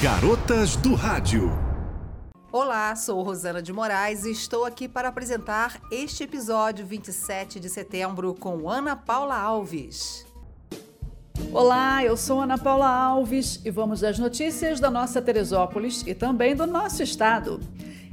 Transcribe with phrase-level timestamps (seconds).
[0.00, 1.50] Garotas do Rádio.
[2.52, 8.32] Olá, sou Rosana de Moraes e estou aqui para apresentar este episódio 27 de setembro
[8.32, 10.24] com Ana Paula Alves.
[11.52, 16.54] Olá, eu sou Ana Paula Alves e vamos às notícias da nossa Teresópolis e também
[16.54, 17.58] do nosso estado.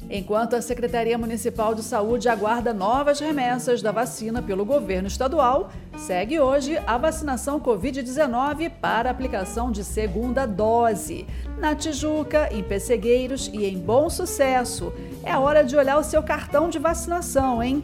[0.09, 6.39] Enquanto a Secretaria Municipal de Saúde aguarda novas remessas da vacina pelo governo estadual, segue
[6.39, 11.25] hoje a vacinação Covid-19 para aplicação de segunda dose.
[11.57, 14.93] Na Tijuca, em Pessegueiros e em Bom Sucesso.
[15.23, 17.83] É hora de olhar o seu cartão de vacinação, hein?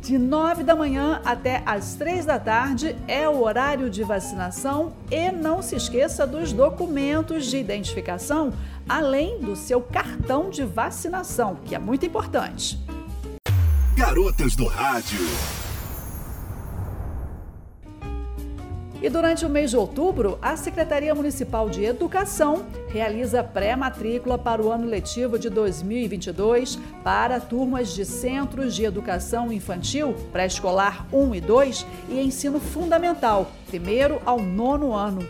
[0.00, 5.30] De 9 da manhã até as 3 da tarde é o horário de vacinação e
[5.30, 8.50] não se esqueça dos documentos de identificação,
[8.88, 12.78] além do seu cartão de vacinação, que é muito importante.
[13.94, 15.20] Garotas do Rádio.
[19.02, 24.70] E durante o mês de outubro, a Secretaria Municipal de Educação realiza pré-matrícula para o
[24.70, 31.86] ano letivo de 2022 para turmas de centros de educação infantil, pré-escolar 1 e 2
[32.08, 35.26] e ensino fundamental, primeiro ao nono ano.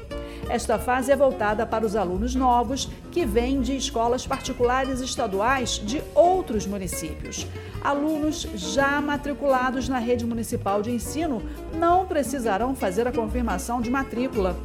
[0.48, 6.02] Esta fase é voltada para os alunos novos que vêm de escolas particulares estaduais de
[6.12, 7.46] outros municípios.
[7.80, 11.40] Alunos já matriculados na rede municipal de ensino
[11.72, 14.56] não precisarão fazer a confirmação de matrícula.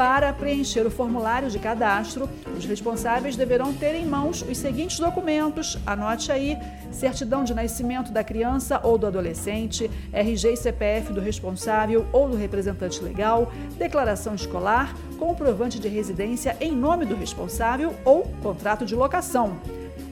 [0.00, 5.76] Para preencher o formulário de cadastro, os responsáveis deverão ter em mãos os seguintes documentos.
[5.84, 6.56] Anote aí:
[6.90, 12.36] certidão de nascimento da criança ou do adolescente, RG e CPF do responsável ou do
[12.38, 19.58] representante legal, declaração escolar, comprovante de residência em nome do responsável ou contrato de locação.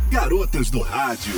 [0.09, 1.33] Garotas do Rádio.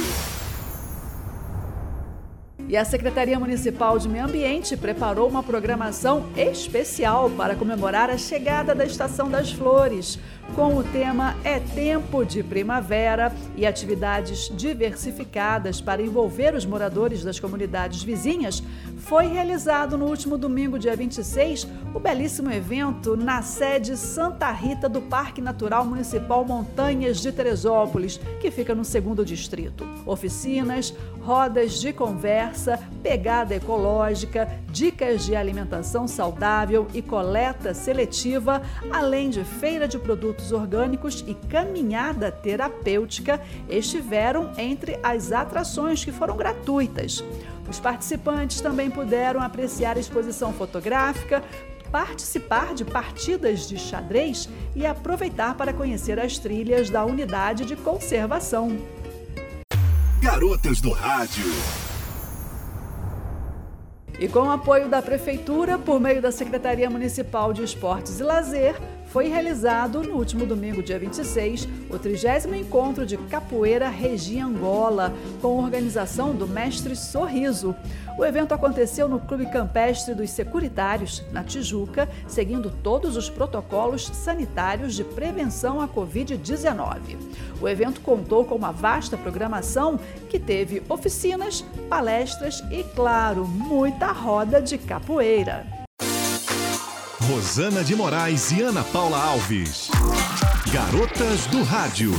[2.68, 8.74] E a Secretaria Municipal de Meio Ambiente preparou uma programação especial para comemorar a chegada
[8.74, 10.18] da Estação das Flores,
[10.56, 17.40] com o tema É Tempo de Primavera e atividades diversificadas para envolver os moradores das
[17.40, 18.64] comunidades vizinhas.
[18.98, 25.02] Foi realizado no último domingo, dia 26, o belíssimo evento na sede Santa Rita do
[25.02, 29.88] Parque Natural Municipal Montanhas de Teresópolis, que fica no segundo distrito.
[30.06, 30.94] Oficinas,
[31.26, 38.62] rodas de conversa, pegada ecológica, dicas de alimentação saudável e coleta seletiva,
[38.92, 46.38] além de feira de produtos orgânicos e caminhada terapêutica, estiveram entre as atrações que foram
[46.38, 47.24] gratuitas.
[47.68, 51.44] Os participantes também puderam apreciar a exposição fotográfica,
[51.92, 58.78] participar de partidas de xadrez e aproveitar para conhecer as trilhas da unidade de conservação.
[60.26, 61.46] Garotas do Rádio.
[64.20, 68.76] E com o apoio da Prefeitura, por meio da Secretaria Municipal de Esportes e Lazer,
[69.06, 75.14] foi realizado no último domingo, dia 26, o 30 encontro de Capoeira Regi Angola,
[75.44, 77.76] com organização do Mestre Sorriso.
[78.18, 84.96] O evento aconteceu no Clube Campestre dos Securitários, na Tijuca, seguindo todos os protocolos sanitários
[84.96, 87.18] de prevenção à Covid-19.
[87.60, 94.62] O evento contou com uma vasta programação que teve oficinas, palestras e, claro, muita roda
[94.62, 95.66] de capoeira.
[97.22, 99.90] Rosana de Moraes e Ana Paula Alves.
[100.72, 102.12] Garotas do Rádio.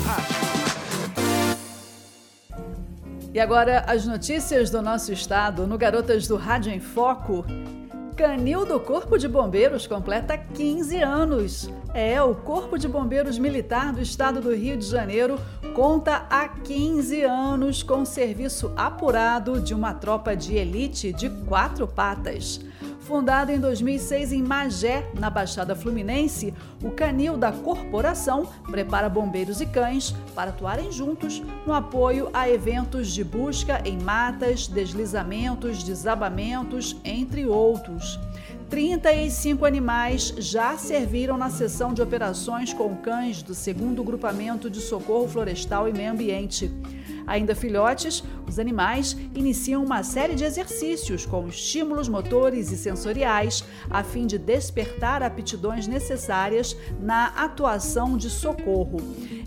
[3.36, 7.44] E agora as notícias do nosso estado no Garotas do Rádio em Foco.
[8.16, 11.68] Canil do Corpo de Bombeiros completa 15 anos.
[11.92, 15.38] É, o Corpo de Bombeiros Militar do Estado do Rio de Janeiro
[15.74, 22.58] conta há 15 anos com serviço apurado de uma tropa de elite de quatro patas.
[23.06, 29.66] Fundado em 2006 em Magé, na Baixada Fluminense, o canil da corporação prepara bombeiros e
[29.66, 37.46] cães para atuarem juntos no apoio a eventos de busca em matas, deslizamentos, desabamentos, entre
[37.46, 38.18] outros.
[38.68, 45.28] 35 animais já serviram na sessão de operações com cães do 2 Grupamento de Socorro
[45.28, 46.72] Florestal e Meio Ambiente.
[47.26, 54.02] Ainda filhotes, os animais iniciam uma série de exercícios com estímulos motores e sensoriais a
[54.02, 58.98] fim de despertar aptidões necessárias na atuação de socorro.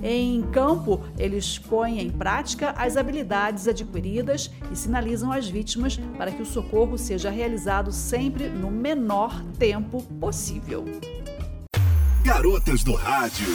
[0.03, 6.41] Em campo, eles põem em prática as habilidades adquiridas e sinalizam as vítimas para que
[6.41, 10.85] o socorro seja realizado sempre no menor tempo possível.
[12.23, 13.47] Garotas do Rádio.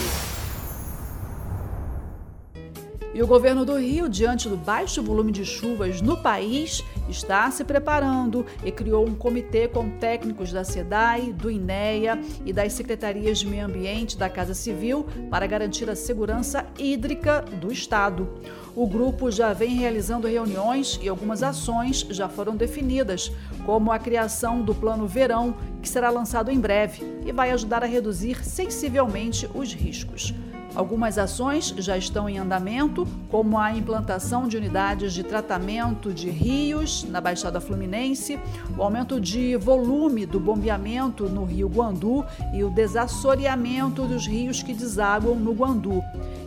[3.15, 7.63] E o governo do Rio, diante do baixo volume de chuvas no país, está se
[7.63, 13.47] preparando e criou um comitê com técnicos da SEDAI, do INEA e das secretarias de
[13.47, 18.29] Meio Ambiente da Casa Civil para garantir a segurança hídrica do Estado.
[18.75, 23.31] O grupo já vem realizando reuniões e algumas ações já foram definidas,
[23.65, 27.87] como a criação do Plano Verão, que será lançado em breve e vai ajudar a
[27.87, 30.35] reduzir sensivelmente os riscos.
[30.75, 37.07] Algumas ações já estão em andamento, como a implantação de unidades de tratamento de rios
[37.09, 38.41] na Baixada Fluminense,
[38.77, 44.75] o aumento de volume do bombeamento no Rio Guandu e o desassoreamento dos rios que
[44.75, 46.03] desaguam no Guandu.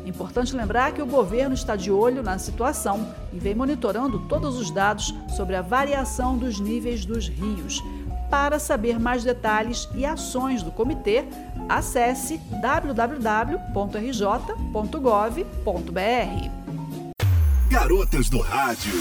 [0.06, 4.70] Importante lembrar que o governo está de olho na situação e vem monitorando todos os
[4.72, 7.82] dados sobre a variação dos níveis dos rios.
[8.30, 11.24] Para saber mais detalhes e ações do comitê,
[11.70, 13.28] acesse www.rj.gov.br.
[17.70, 18.94] Garotas do Rádio.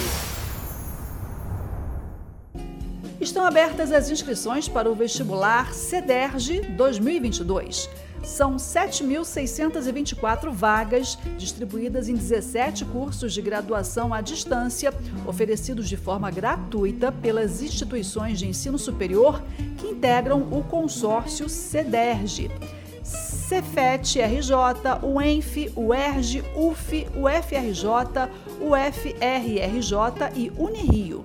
[3.21, 7.89] Estão abertas as inscrições para o vestibular CEDERJ 2022.
[8.27, 14.93] São 7.624 vagas, distribuídas em 17 cursos de graduação à distância,
[15.25, 19.41] oferecidos de forma gratuita pelas instituições de ensino superior
[19.79, 22.51] que integram o consórcio CEDERJ.
[23.05, 24.53] Cefet RJ,
[25.03, 27.85] o ENF, o ERJ, UF, o FRJ,
[28.61, 31.23] o FRRJ e Unirio.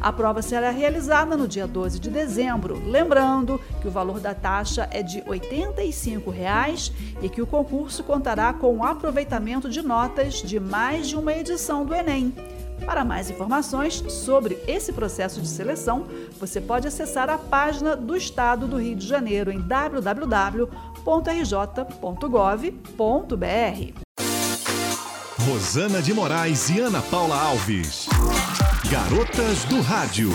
[0.00, 4.88] A prova será realizada no dia 12 de dezembro, lembrando que o valor da taxa
[4.90, 10.58] é de 85 reais e que o concurso contará com o aproveitamento de notas de
[10.58, 12.34] mais de uma edição do Enem.
[12.86, 16.06] Para mais informações sobre esse processo de seleção,
[16.38, 20.70] você pode acessar a página do Estado do Rio de Janeiro em www.rj.gov.br.
[25.46, 28.08] Rosana de Moraes e Ana Paula Alves.
[28.90, 30.30] Garotas do Rádio.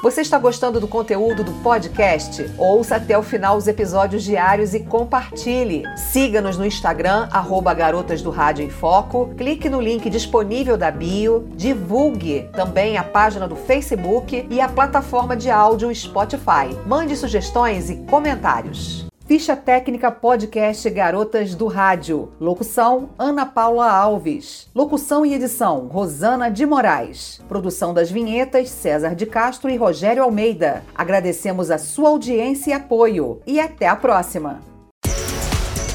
[0.00, 2.48] Você está gostando do conteúdo do podcast?
[2.56, 5.82] Ouça até o final os episódios diários e compartilhe.
[5.96, 9.34] Siga-nos no Instagram, arroba Garotas do Rádio em Foco.
[9.36, 11.48] Clique no link disponível da bio.
[11.56, 16.78] Divulgue também a página do Facebook e a plataforma de áudio Spotify.
[16.86, 19.10] Mande sugestões e comentários.
[19.32, 22.34] Ficha Técnica Podcast Garotas do Rádio.
[22.38, 24.68] Locução: Ana Paula Alves.
[24.74, 27.40] Locução e edição: Rosana de Moraes.
[27.48, 30.84] Produção das vinhetas: César de Castro e Rogério Almeida.
[30.94, 33.40] Agradecemos a sua audiência e apoio.
[33.46, 34.60] E até a próxima.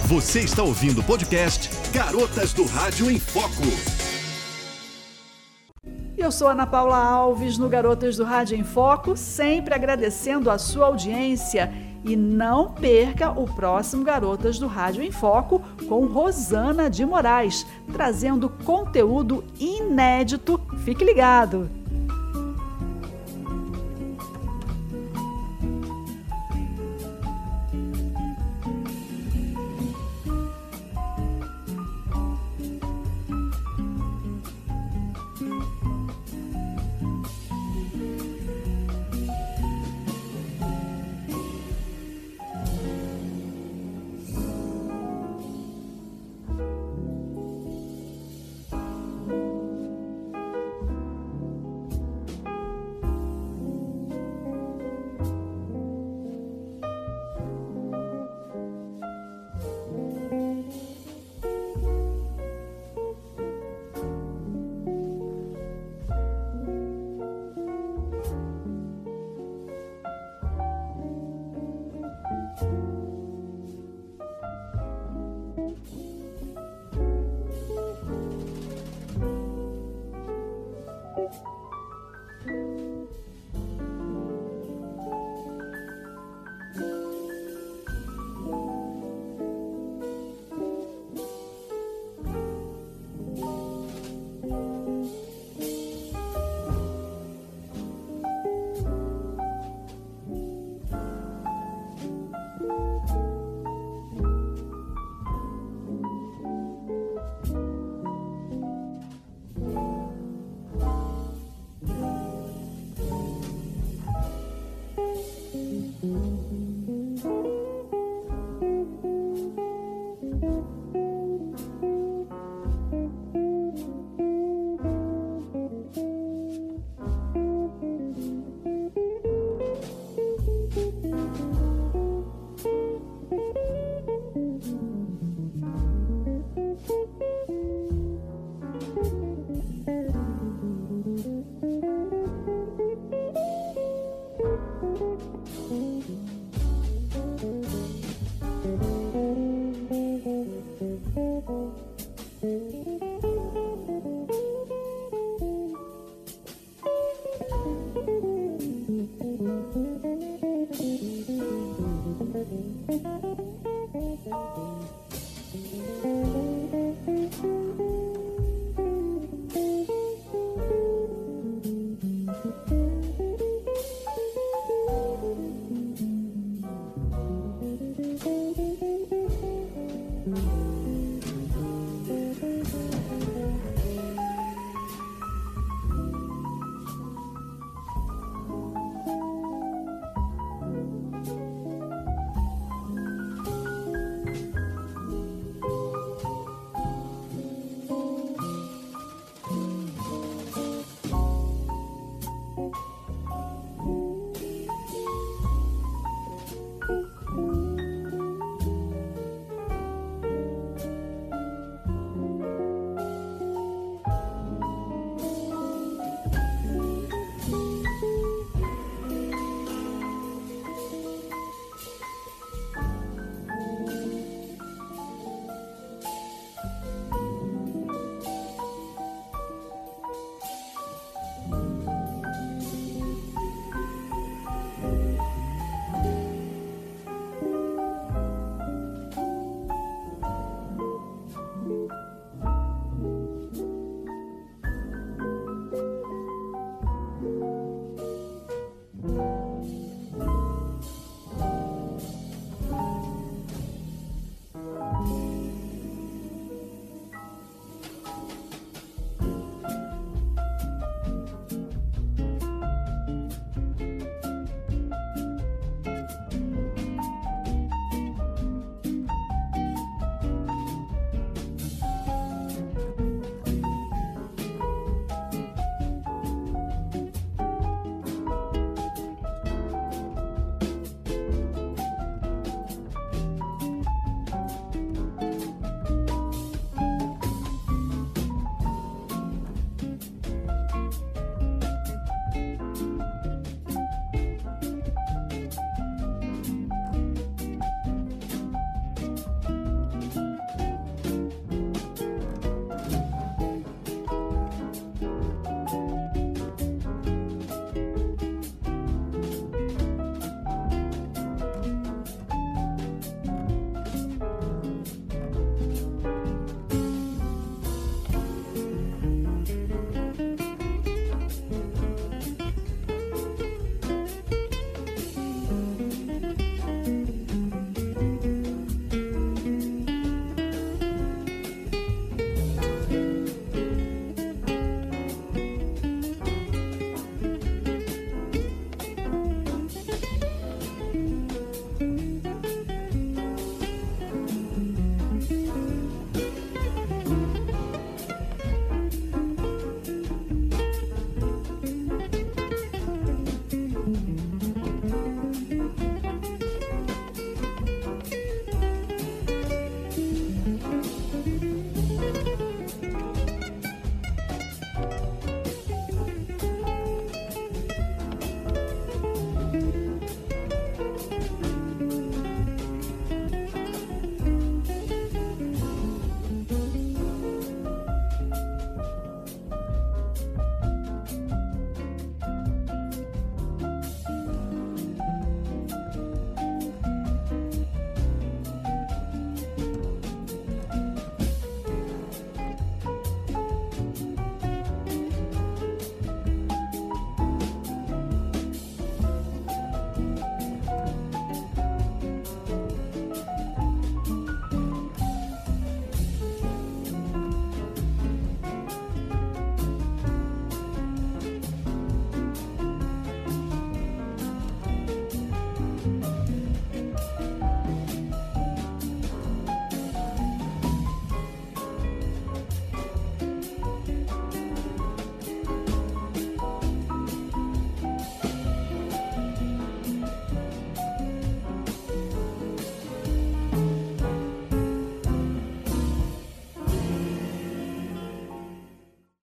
[0.07, 3.61] Você está ouvindo o podcast Garotas do Rádio em Foco.
[6.17, 10.87] Eu sou Ana Paula Alves no Garotas do Rádio em Foco, sempre agradecendo a sua
[10.87, 11.71] audiência
[12.07, 18.49] e não perca o próximo Garotas do Rádio em Foco com Rosana de Moraes, trazendo
[18.49, 20.59] conteúdo inédito.
[20.85, 21.69] Fique ligado!